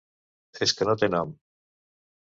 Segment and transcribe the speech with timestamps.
[0.67, 1.37] És que no té nom.